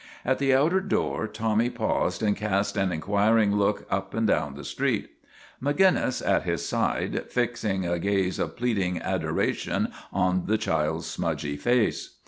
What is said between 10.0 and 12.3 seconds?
on the child's smudgy face.